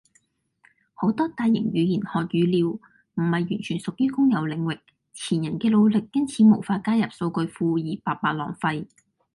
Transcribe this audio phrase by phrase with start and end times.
[0.95, 4.79] 好多大型語言學語料唔係完全屬於公有領域。
[5.13, 8.87] 前人既努力因此無法加入數據庫，而白白浪費